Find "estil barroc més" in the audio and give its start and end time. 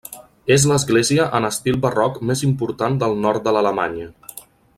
1.49-2.41